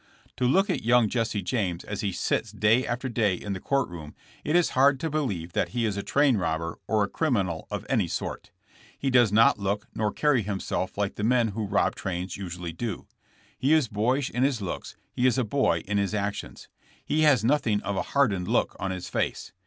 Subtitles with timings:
[0.37, 3.87] "To look at young Jesse James as he sits day after day in the court
[3.87, 7.67] room it is hard to believe that he is a train robber or a criminal
[7.69, 8.49] of any sort.
[8.97, 13.05] He does not look nor carry himself like the men who rob trains usually do.
[13.59, 16.67] He is boyish in his looks; he is a boy in his actions.
[17.05, 19.51] He has nothing of a hardened look on his face.